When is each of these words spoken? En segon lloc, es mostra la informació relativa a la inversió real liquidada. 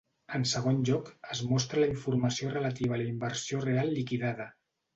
En 0.37 0.45
segon 0.51 0.79
lloc, 0.89 1.11
es 1.35 1.41
mostra 1.49 1.83
la 1.85 1.91
informació 1.93 2.55
relativa 2.55 2.97
a 2.97 3.01
la 3.03 3.09
inversió 3.13 3.63
real 3.69 3.97
liquidada. 4.01 4.53